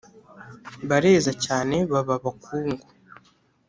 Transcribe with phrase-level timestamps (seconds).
[0.89, 2.85] Bareza cyane baba abakungu.